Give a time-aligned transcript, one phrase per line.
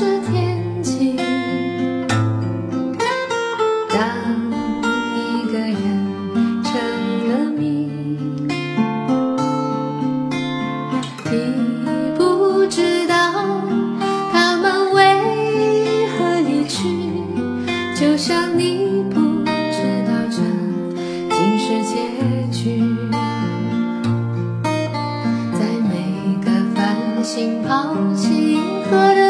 [0.00, 1.14] 消失天际。
[3.90, 3.98] 当
[5.14, 5.18] 一
[5.52, 5.76] 个人
[6.64, 6.72] 成
[7.28, 7.86] 了谜，
[11.30, 11.32] 你
[12.16, 13.14] 不知道
[14.32, 16.78] 他们为何离去，
[17.94, 20.40] 就像你不知道这
[21.28, 21.92] 竟是结
[22.50, 22.80] 局。
[25.52, 25.92] 在每
[26.42, 29.29] 个繁星抛弃银河的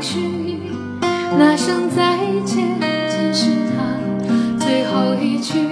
[0.00, 0.18] 去
[1.38, 2.16] 那声再
[2.46, 5.69] 见竟是他最后一句